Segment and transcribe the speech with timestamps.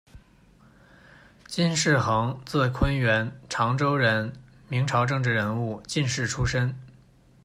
[1.45, 4.33] 金士衡，字昆源，，长洲人，
[4.67, 6.75] 明朝政治人物、进士出身。